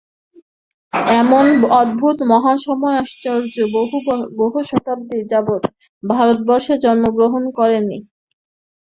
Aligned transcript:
এমন 1.15 1.45
অদ্ভুত 1.73 2.17
মহাসমন্বয়াচার্য 2.31 3.55
বহুশতাব্দী 4.39 5.19
যাবৎ 5.31 5.63
ভারতবর্ষে 6.03 6.73
জন্মগ্রহণ 6.83 7.43
করেননি। 7.57 7.97